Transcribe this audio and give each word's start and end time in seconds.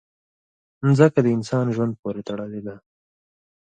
مځکه 0.85 1.19
د 1.23 1.27
انسان 1.37 1.65
ژوند 1.75 1.93
پورې 2.01 2.21
تړلې 2.27 2.61
ده. 2.67 2.75